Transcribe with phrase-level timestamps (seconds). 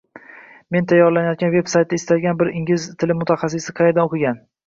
[0.75, 4.43] Men tayyorlayotgan veb-saytda istalgan bir ingliz tili mutaxassisi qayerda o‘qigan